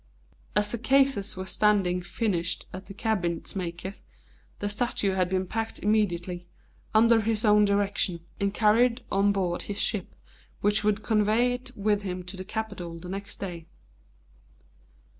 [0.55, 4.01] As the cases were standing finished at the cabinetmaker's,
[4.57, 6.47] the statue had been packed immediately,
[6.91, 10.15] under his own direction, and carried on board his ship,
[10.59, 13.67] which would convey it with him to the capital the next day.